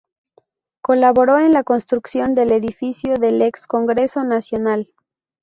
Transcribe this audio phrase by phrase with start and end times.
[0.81, 4.89] Colaboró en la construcción del edificio del ex Congreso Nacional.